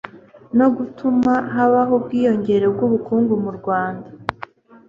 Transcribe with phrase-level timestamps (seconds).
[0.57, 4.09] no gutuma habaho ubwiyongere bw'ubukungu mu rwanda